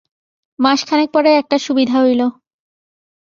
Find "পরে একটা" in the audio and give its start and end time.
1.13-1.57